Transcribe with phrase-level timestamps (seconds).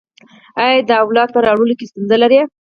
[0.61, 2.37] ایا د اولاد په راوړلو کې ستونزه لرئ؟